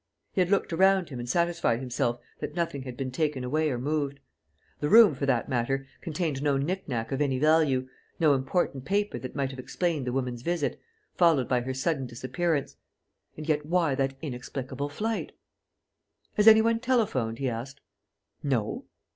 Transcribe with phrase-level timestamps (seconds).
[0.33, 3.77] He had looked around him and satisfied himself that nothing had been taken away or
[3.77, 4.19] moved.
[4.79, 7.87] The room, for that matter, contained no knick knack of any value,
[8.19, 10.81] no important paper that might have explained the woman's visit,
[11.13, 12.77] followed by her sudden disappearance.
[13.37, 15.33] And yet why that inexplicable flight?
[16.33, 17.79] "Has any one telephoned?" he asked.
[18.41, 18.85] "No."